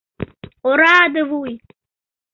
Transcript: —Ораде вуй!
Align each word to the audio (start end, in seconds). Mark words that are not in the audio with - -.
—Ораде 0.69 1.21
вуй! 1.29 1.53